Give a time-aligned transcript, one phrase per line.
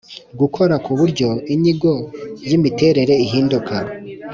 [0.39, 1.93] Gukora ku buryo inyigo
[2.49, 3.75] y imiterere ihinduka.